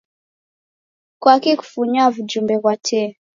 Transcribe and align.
Kwaki 1.21 1.51
kufunyaa 1.59 2.11
w'ujumbe 2.13 2.55
ghwa 2.61 2.73
tee? 2.85 3.09